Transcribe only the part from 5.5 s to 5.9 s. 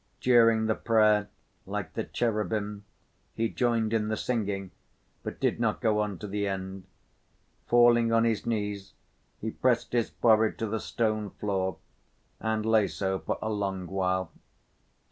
not